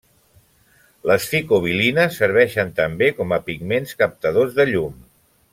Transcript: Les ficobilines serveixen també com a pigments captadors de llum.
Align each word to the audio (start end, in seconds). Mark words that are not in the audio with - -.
Les 1.09 1.27
ficobilines 1.33 2.17
serveixen 2.23 2.73
també 2.81 3.13
com 3.21 3.39
a 3.39 3.43
pigments 3.51 3.97
captadors 4.03 4.61
de 4.61 4.71
llum. 4.75 5.01